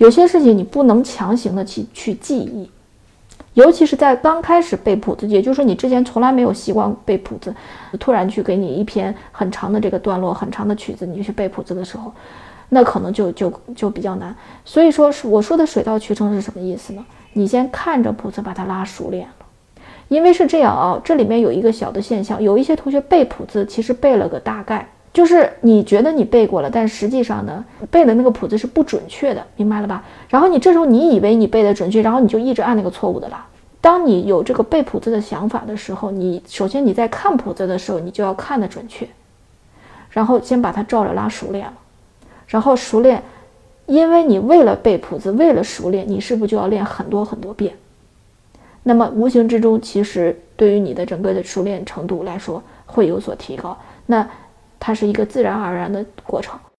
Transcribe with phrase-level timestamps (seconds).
[0.00, 2.70] 有些事情你不能强行的去去记忆，
[3.52, 7.54] 尤其是在刚开始背谱子，也就是说你之前从来没有习惯背谱子，
[7.98, 12.10] 突然去给你一篇很长的这个段落、很长的曲子，你去背谱子的时候，
[12.70, 14.34] 那可能就就就比较难。
[14.64, 17.04] 所以说是我说的水到渠成是什么意思呢？
[17.34, 24.88] 你先看着谱子把它拉熟练了，因为是这样啊，这里面有一个小的现象，有一些同学背谱子其实背了个大概。
[25.12, 30.04] 就是你觉得你背过了，但实际上呢，背的那个谱子是不准确的，明白了吧？
[30.28, 33.44] 然后你这时候你以为你背的准确，然后你就一直按那个错误的拉。
[33.80, 39.04] 当你有这个背谱子的想法的时候，你首先你在看谱子的时候，你就要看的准确，
[40.10, 41.72] 然后先把它照着拉熟练了，
[42.46, 43.20] 然后熟练，
[43.86, 47.74] 因为你为了背谱子，为了熟练，你是不是就要练很多很多遍？
[48.84, 53.76] 那么无形之中，其实对于你的整个的熟练程度来说会有所提高。
[54.06, 54.24] 那。
[54.80, 56.58] 它是一个自然而然的过程。